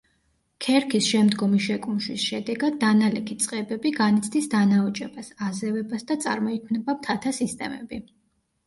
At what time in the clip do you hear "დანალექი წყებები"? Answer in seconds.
2.85-3.93